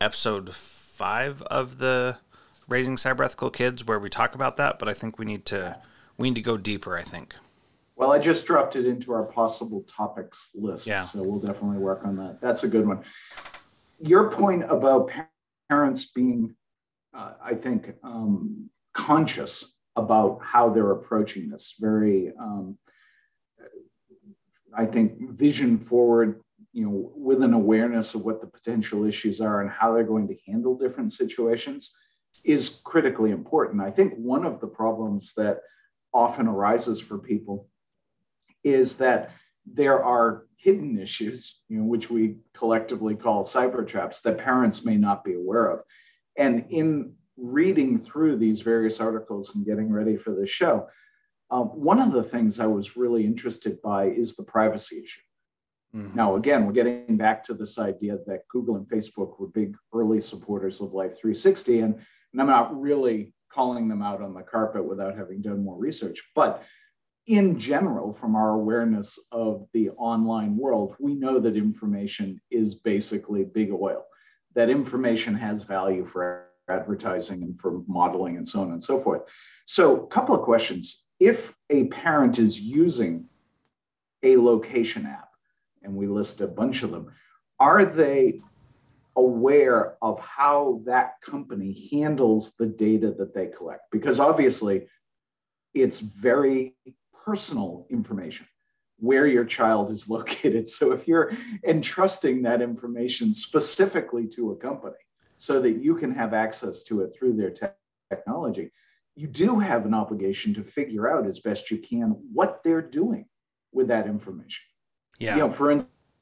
[0.00, 2.18] episode five of the
[2.68, 4.78] raising cyber kids where we talk about that.
[4.78, 5.78] But I think we need to
[6.18, 7.34] we need to go deeper, I think.
[7.96, 10.86] Well, I just dropped it into our possible topics list.
[10.86, 11.02] Yeah.
[11.02, 12.40] So we'll definitely work on that.
[12.40, 13.04] That's a good one.
[14.00, 15.10] Your point about
[15.70, 16.54] parents being,
[17.14, 22.76] uh, I think, um, conscious about how they're approaching this, very, um,
[24.74, 26.41] I think, vision forward,
[26.72, 30.28] you know, with an awareness of what the potential issues are and how they're going
[30.28, 31.94] to handle different situations
[32.44, 33.82] is critically important.
[33.82, 35.60] I think one of the problems that
[36.12, 37.68] often arises for people
[38.64, 39.32] is that
[39.66, 44.96] there are hidden issues, you know, which we collectively call cyber traps that parents may
[44.96, 45.80] not be aware of.
[46.36, 50.88] And in reading through these various articles and getting ready for the show,
[51.50, 55.20] um, one of the things I was really interested by is the privacy issue.
[55.94, 56.16] Mm-hmm.
[56.16, 60.20] Now, again, we're getting back to this idea that Google and Facebook were big early
[60.20, 64.84] supporters of Life 360, and, and I'm not really calling them out on the carpet
[64.84, 66.22] without having done more research.
[66.34, 66.62] But
[67.26, 73.44] in general, from our awareness of the online world, we know that information is basically
[73.44, 74.04] big oil,
[74.54, 79.22] that information has value for advertising and for modeling and so on and so forth.
[79.66, 81.02] So, a couple of questions.
[81.20, 83.26] If a parent is using
[84.22, 85.28] a location app,
[85.82, 87.12] and we list a bunch of them,
[87.58, 88.40] are they
[89.16, 93.90] aware of how that company handles the data that they collect?
[93.90, 94.86] Because obviously
[95.74, 96.74] it's very
[97.24, 98.46] personal information
[98.98, 100.66] where your child is located.
[100.66, 101.32] So if you're
[101.66, 104.96] entrusting that information specifically to a company
[105.36, 107.66] so that you can have access to it through their te-
[108.10, 108.70] technology
[109.14, 113.26] you do have an obligation to figure out as best you can what they're doing
[113.72, 114.62] with that information
[115.22, 115.70] yeah you know for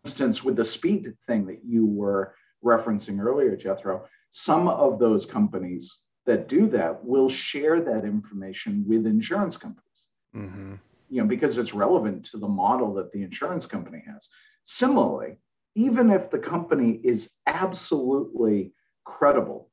[0.04, 2.34] instance with the speed thing that you were
[2.64, 9.06] referencing earlier, Jethro, some of those companies that do that will share that information with
[9.06, 10.06] insurance companies.
[10.34, 10.74] Mm-hmm.
[11.08, 14.28] You know, because it's relevant to the model that the insurance company has.
[14.64, 15.38] Similarly,
[15.74, 18.72] even if the company is absolutely
[19.04, 19.70] credible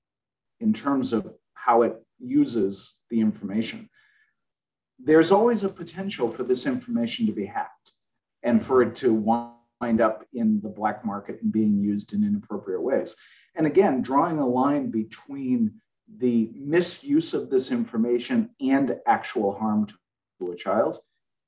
[0.59, 3.88] in terms of how it uses the information,
[4.97, 7.76] there's always a potential for this information to be hacked
[8.44, 12.82] and for it to wind up in the black market and being used in inappropriate
[12.82, 13.16] ways.
[13.56, 15.82] And again, drawing a line between
[16.20, 19.88] the misuse of this information and actual harm
[20.40, 21.00] to a child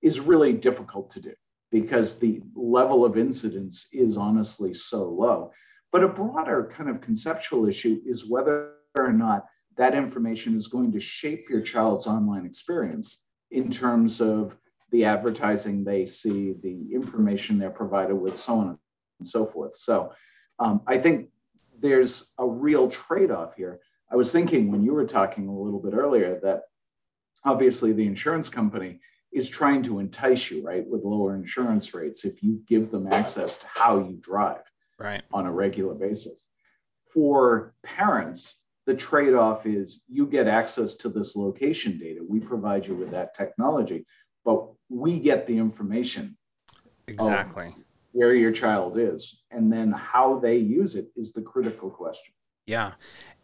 [0.02, 1.34] is really difficult to do
[1.72, 5.52] because the level of incidence is honestly so low.
[5.92, 9.46] But a broader kind of conceptual issue is whether or not
[9.78, 13.22] that information is going to shape your child's online experience
[13.52, 14.56] in terms of
[14.92, 18.80] the advertising they see, the information they're provided with, so on
[19.20, 19.76] and so forth.
[19.76, 20.14] So
[20.58, 21.30] um, I think
[21.80, 23.80] there's a real trade off here.
[24.12, 26.64] I was thinking when you were talking a little bit earlier that
[27.46, 29.00] obviously the insurance company
[29.32, 33.58] is trying to entice you, right, with lower insurance rates if you give them access
[33.58, 34.64] to how you drive
[35.00, 35.22] right.
[35.32, 36.48] on a regular basis.
[37.14, 38.56] For parents,
[38.88, 42.22] the trade off is you get access to this location data.
[42.28, 44.06] We provide you with that technology,
[44.44, 46.36] but we get the information.
[47.08, 47.76] Exactly.
[48.12, 49.42] Where your child is.
[49.52, 52.34] And then how they use it is the critical question.
[52.66, 52.94] Yeah.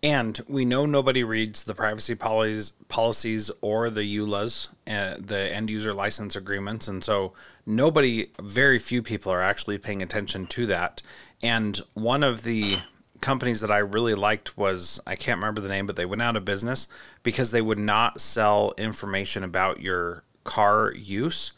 [0.04, 5.70] And we know nobody reads the privacy policies, policies or the EULAs, uh, the end
[5.70, 6.88] user license agreements.
[6.88, 7.34] And so
[7.66, 11.02] nobody, very few people are actually paying attention to that.
[11.42, 12.78] And one of the
[13.22, 16.36] companies that I really liked was, I can't remember the name, but they went out
[16.36, 16.88] of business
[17.24, 21.52] because they would not sell information about your car use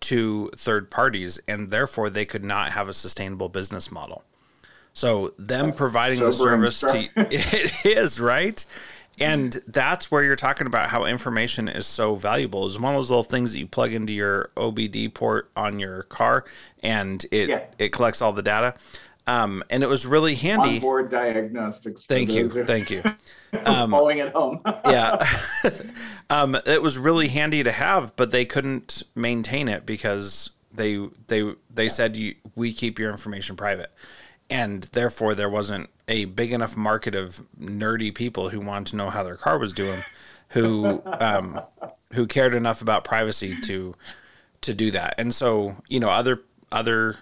[0.00, 1.38] to third parties.
[1.46, 4.24] And therefore, they could not have a sustainable business model.
[4.92, 8.64] So them that's providing the service to it is right.
[9.18, 12.66] And that's where you're talking about how information is so valuable.
[12.66, 16.04] Is one of those little things that you plug into your OBD port on your
[16.04, 16.46] car,
[16.82, 17.64] and it yeah.
[17.78, 18.74] it collects all the data.
[19.26, 20.76] Um, and it was really handy.
[20.76, 22.04] Onboard diagnostics.
[22.04, 23.02] Thank you, thank you.
[23.64, 24.60] Um, following at home.
[24.84, 25.18] yeah,
[26.30, 31.52] um, it was really handy to have, but they couldn't maintain it because they they
[31.68, 31.88] they yeah.
[31.88, 33.90] said you, we keep your information private
[34.50, 39.08] and therefore there wasn't a big enough market of nerdy people who wanted to know
[39.08, 40.04] how their car was doing,
[40.48, 41.60] who um,
[42.12, 43.94] who cared enough about privacy to
[44.62, 45.14] to do that.
[45.18, 46.42] And so you know other
[46.72, 47.18] other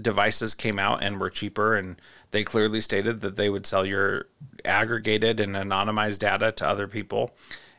[0.00, 4.26] devices came out and were cheaper and they clearly stated that they would sell your
[4.64, 7.34] aggregated and anonymized data to other people.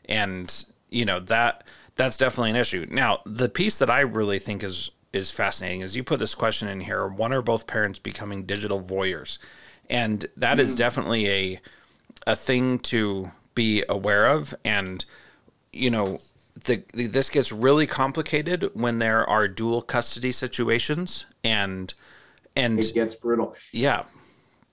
[0.06, 1.64] And you know that
[1.96, 2.86] that's definitely an issue.
[2.90, 6.68] Now the piece that i really think is is fascinating is you put this question
[6.68, 9.38] in here one or both parents becoming digital voyeurs.
[9.88, 10.60] And that mm-hmm.
[10.60, 11.60] is definitely a
[12.26, 14.54] a thing to be aware of.
[14.64, 15.04] And
[15.72, 16.20] you know
[16.64, 21.26] the, the, this gets really complicated when there are dual custody situations.
[21.42, 21.94] And
[22.60, 24.02] and it gets brutal yeah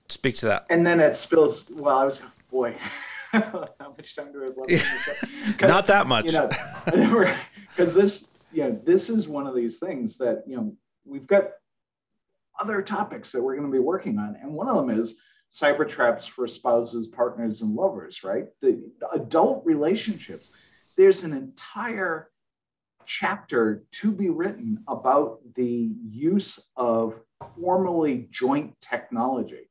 [0.08, 2.20] speak to that and then it spills well i was
[2.50, 2.74] boy
[3.32, 6.48] how much time do i have not that much you know
[7.76, 10.74] because this you know, this is one of these things that, you know,
[11.04, 11.50] we've got
[12.58, 14.36] other topics that we're going to be working on.
[14.40, 15.16] And one of them is
[15.52, 18.46] cyber traps for spouses, partners, and lovers, right?
[18.60, 20.50] The, the adult relationships.
[20.96, 22.30] There's an entire
[23.08, 27.18] chapter to be written about the use of
[27.56, 29.70] formally joint technology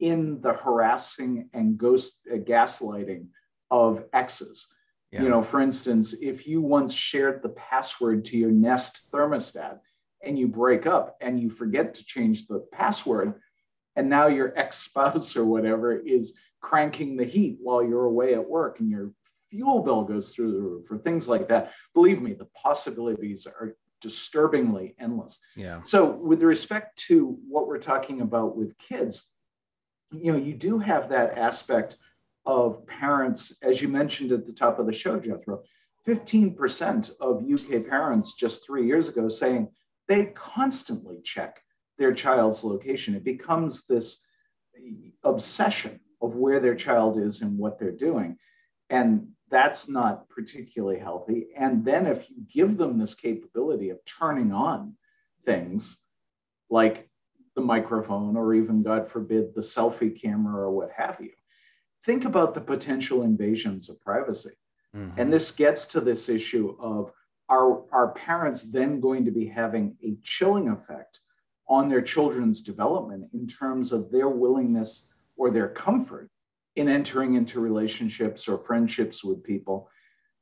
[0.00, 3.28] in the harassing and ghost uh, gaslighting
[3.70, 4.68] of exes.
[5.10, 5.22] Yeah.
[5.22, 9.78] You know, for instance, if you once shared the password to your Nest thermostat
[10.22, 13.40] and you break up and you forget to change the password,
[13.96, 18.48] and now your ex spouse or whatever is cranking the heat while you're away at
[18.48, 19.10] work and your
[19.52, 21.72] fuel bill goes through the roof or things like that.
[21.92, 25.38] Believe me, the possibilities are disturbingly endless.
[25.54, 25.82] Yeah.
[25.82, 29.22] So, with respect to what we're talking about with kids,
[30.10, 31.98] you know, you do have that aspect
[32.46, 35.62] of parents, as you mentioned at the top of the show, Jethro,
[36.08, 39.68] 15% of UK parents just three years ago saying
[40.08, 41.62] they constantly check
[41.98, 43.14] their child's location.
[43.14, 44.18] It becomes this
[45.22, 48.38] obsession of where their child is and what they're doing.
[48.90, 51.48] And that's not particularly healthy.
[51.54, 54.94] And then if you give them this capability of turning on
[55.44, 55.98] things
[56.70, 57.10] like
[57.54, 61.32] the microphone or even, God forbid, the selfie camera or what have you,
[62.06, 64.56] think about the potential invasions of privacy.
[64.96, 65.20] Mm-hmm.
[65.20, 67.12] And this gets to this issue of
[67.50, 71.20] are, are parents then going to be having a chilling effect
[71.68, 75.02] on their children's development in terms of their willingness
[75.36, 76.30] or their comfort
[76.76, 79.88] in entering into relationships or friendships with people?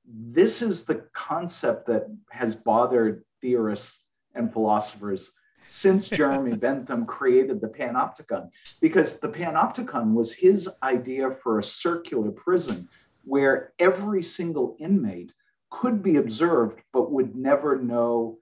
[0.07, 7.69] This is the concept that has bothered theorists and philosophers since Jeremy Bentham created the
[7.69, 8.51] panopticon,
[8.81, 12.89] because the panopticon was his idea for a circular prison
[13.25, 15.33] where every single inmate
[15.71, 18.39] could be observed but would never know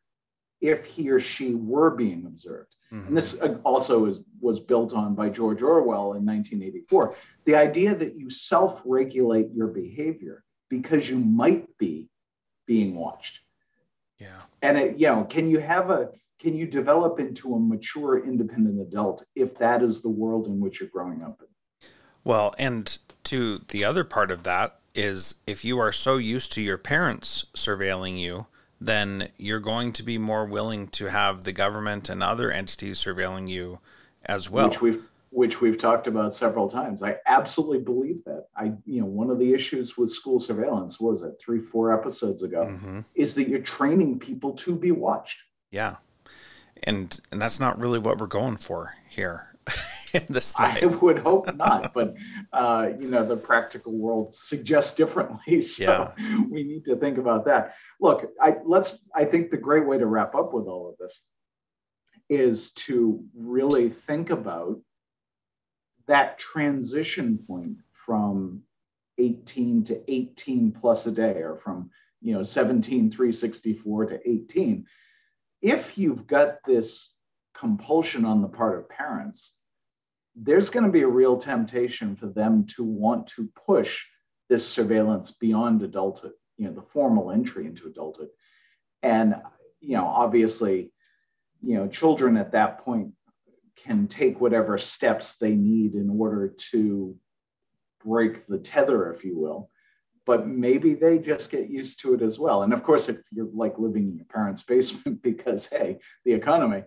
[0.61, 2.75] if he or she were being observed.
[2.93, 3.09] Mm-hmm.
[3.09, 7.17] And this uh, also is, was built on by George Orwell in 1984.
[7.45, 12.09] The idea that you self regulate your behavior because you might be
[12.67, 13.41] being watched.
[14.19, 14.41] Yeah.
[14.63, 18.81] And it, you know, can you have a can you develop into a mature independent
[18.81, 21.89] adult if that is the world in which you're growing up in?
[22.23, 26.63] Well, and to the other part of that is if you are so used to
[26.63, 28.47] your parents surveilling you,
[28.81, 33.49] then you're going to be more willing to have the government and other entities surveilling
[33.49, 33.81] you
[34.29, 34.69] as well.
[34.69, 37.03] Which we've which we've talked about several times.
[37.03, 38.47] I absolutely believe that.
[38.57, 42.43] I, you know, one of the issues with school surveillance was it three, four episodes
[42.43, 43.01] ago, mm-hmm.
[43.15, 45.39] is that you're training people to be watched.
[45.71, 45.97] Yeah,
[46.85, 49.47] and and that's not really what we're going for here.
[50.15, 50.83] in this life.
[50.83, 52.15] I would hope not, but
[52.53, 55.61] uh, you know the practical world suggests differently.
[55.61, 55.85] So
[56.19, 56.41] yeah.
[56.49, 57.75] we need to think about that.
[58.01, 59.01] Look, I let's.
[59.15, 61.23] I think the great way to wrap up with all of this
[62.29, 64.81] is to really think about
[66.07, 68.63] that transition point from
[69.19, 74.87] 18 to 18 plus a day or from you know 17 364 to 18
[75.61, 77.13] if you've got this
[77.55, 79.53] compulsion on the part of parents
[80.37, 84.05] there's going to be a real temptation for them to want to push
[84.49, 88.29] this surveillance beyond adulthood you know the formal entry into adulthood.
[89.03, 89.37] And
[89.81, 90.93] you know obviously
[91.63, 93.13] you know children at that point
[93.77, 97.17] can take whatever steps they need in order to
[98.05, 99.71] break the tether, if you will.
[100.27, 102.63] But maybe they just get used to it as well.
[102.63, 106.85] And of course, if you're like living in your parents' basement because, hey, the economy,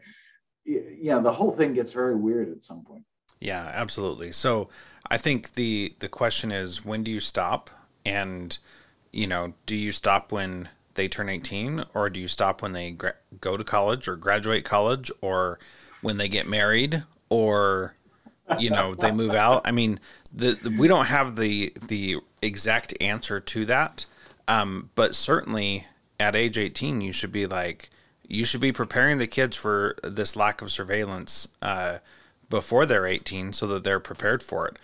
[0.66, 3.04] yeah, the whole thing gets very weird at some point.
[3.40, 4.32] Yeah, absolutely.
[4.32, 4.70] So
[5.10, 7.72] I think the the question is when do you stop?
[8.06, 8.58] And
[9.12, 12.92] you know, do you stop when they turn 18 or do you stop when they
[12.92, 15.60] gra- go to college or graduate college or
[16.02, 17.96] when they get married or
[18.60, 19.62] you know they move out?
[19.66, 20.00] I mean
[20.34, 24.06] the, the, we don't have the the exact answer to that
[24.48, 25.88] um, but certainly
[26.20, 27.90] at age 18 you should be like
[28.32, 31.98] you should be preparing the kids for this lack of surveillance uh,
[32.50, 34.78] before they're 18 so that they're prepared for it.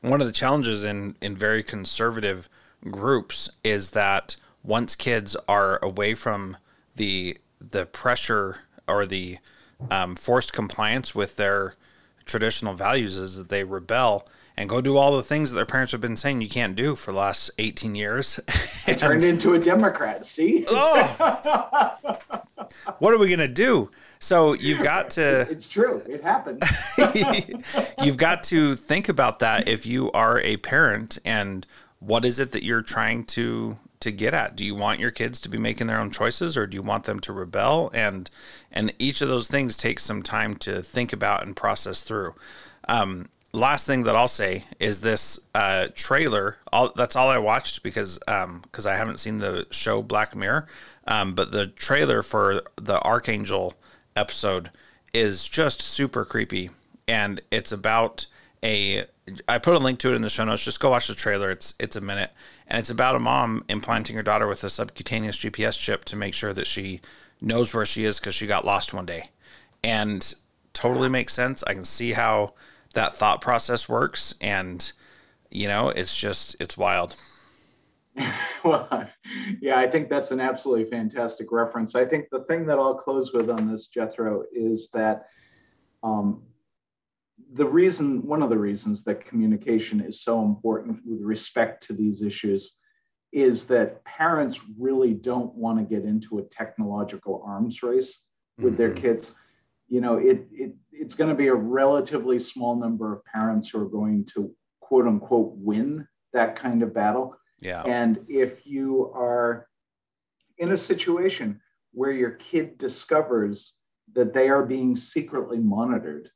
[0.00, 2.48] One of the challenges in in very conservative
[2.90, 6.56] groups is that once kids are away from
[6.96, 9.38] the the pressure or the
[9.90, 11.76] um, forced compliance with their
[12.24, 15.92] traditional values is that they rebel and go do all the things that their parents
[15.92, 18.38] have been saying you can't do for the last 18 years.
[18.86, 20.64] and, turned into a Democrat, see?
[20.68, 21.96] oh,
[22.98, 23.90] what are we going to do?
[24.20, 25.40] So you've got to.
[25.50, 26.00] It's true.
[26.08, 26.62] It happened.
[28.02, 31.66] you've got to think about that if you are a parent and
[31.98, 34.56] what is it that you're trying to to get at.
[34.56, 37.04] Do you want your kids to be making their own choices or do you want
[37.04, 37.90] them to rebel?
[37.92, 38.30] And
[38.70, 42.34] and each of those things takes some time to think about and process through.
[42.86, 46.58] Um, last thing that I'll say is this uh, trailer.
[46.72, 50.66] All, that's all I watched because because um, I haven't seen the show Black Mirror.
[51.06, 53.74] Um, but the trailer for the Arkangel
[54.16, 54.70] episode
[55.12, 56.70] is just super creepy,
[57.08, 58.26] and it's about
[58.62, 59.04] a.
[59.48, 60.64] I put a link to it in the show notes.
[60.64, 61.50] Just go watch the trailer.
[61.50, 62.30] It's it's a minute
[62.66, 66.34] and it's about a mom implanting her daughter with a subcutaneous GPS chip to make
[66.34, 67.00] sure that she
[67.40, 69.30] knows where she is because she got lost one day.
[69.82, 70.34] And
[70.72, 71.62] totally makes sense.
[71.66, 72.54] I can see how
[72.94, 74.34] that thought process works.
[74.40, 74.92] And,
[75.50, 77.16] you know, it's just, it's wild.
[78.64, 79.08] well,
[79.60, 81.94] yeah, I think that's an absolutely fantastic reference.
[81.94, 85.28] I think the thing that I'll close with on this, Jethro, is that
[86.02, 86.42] um,
[87.54, 92.20] the reason, one of the reasons that communication is so important with respect to these
[92.22, 92.78] issues
[93.32, 98.24] is that parents really don't want to get into a technological arms race
[98.58, 98.76] with mm-hmm.
[98.76, 99.34] their kids.
[99.88, 103.80] You know, it, it it's going to be a relatively small number of parents who
[103.80, 107.36] are going to quote unquote win that kind of battle.
[107.60, 107.82] Yeah.
[107.82, 109.68] And if you are
[110.58, 111.60] in a situation
[111.92, 113.74] where your kid discovers
[114.12, 116.30] that they are being secretly monitored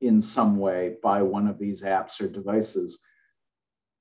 [0.00, 2.98] in some way by one of these apps or devices,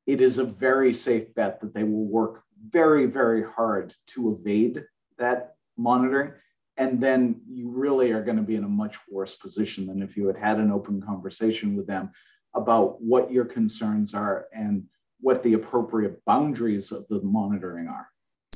[0.06, 4.84] it is a very safe bet that they will work very, very hard to evade
[5.18, 6.32] that monitoring.
[6.78, 10.16] And then you really are going to be in a much worse position than if
[10.16, 12.12] you had had an open conversation with them
[12.54, 14.84] about what your concerns are and
[15.20, 18.08] what the appropriate boundaries of the monitoring are.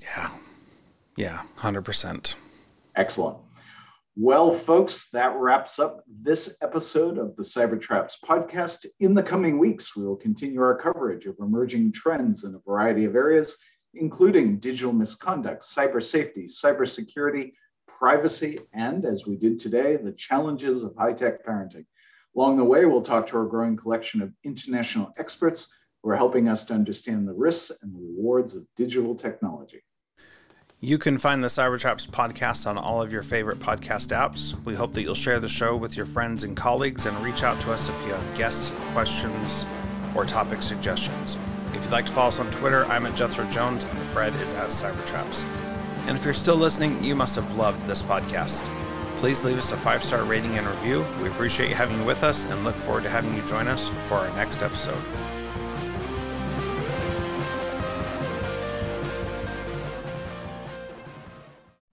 [0.02, 0.30] Yeah.
[1.16, 2.36] Yeah, 100%.
[2.96, 3.38] Excellent.
[4.18, 8.86] Well, folks, that wraps up this episode of the Cybertraps podcast.
[8.99, 13.05] In the coming weeks, we will continue our coverage of emerging trends in a variety
[13.05, 13.55] of areas,
[13.93, 17.53] including digital misconduct, cyber safety, cybersecurity,
[17.88, 21.86] privacy, and as we did today, the challenges of high tech parenting.
[22.36, 25.70] Along the way, we'll talk to our growing collection of international experts
[26.03, 29.82] who are helping us to understand the risks and rewards of digital technology.
[30.84, 34.56] You can find the Cybertraps podcast on all of your favorite podcast apps.
[34.66, 37.62] We hope that you'll share the show with your friends and colleagues and reach out
[37.62, 39.64] to us if you have guest questions
[40.16, 41.38] or topic suggestions.
[41.76, 44.54] If you'd like to follow us on Twitter, I'm at Jethro Jones and Fred is
[44.54, 45.46] at Cybertraps.
[46.08, 48.64] And if you're still listening, you must have loved this podcast.
[49.18, 51.06] Please leave us a five star rating and review.
[51.22, 54.16] We appreciate having you with us and look forward to having you join us for
[54.16, 54.98] our next episode.